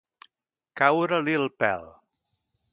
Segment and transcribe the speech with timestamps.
[0.81, 1.87] Caure-li el pèl.